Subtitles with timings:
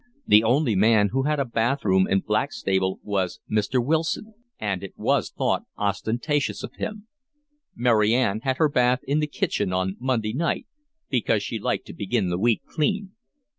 [0.25, 3.85] The only man who had a bathroom in Blackstable was Mr.
[3.85, 7.05] Wilson, and it was thought ostentatious of him.
[7.75, 10.65] Mary Ann had her bath in the kitchen on Monday night,
[11.11, 13.11] because she liked to begin the week clean.